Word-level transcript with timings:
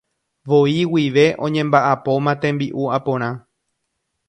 voi 0.51 0.71
guive 0.93 1.25
oñemba'apóma 1.49 2.33
tembi'u 2.41 2.83
aporã. 2.99 3.29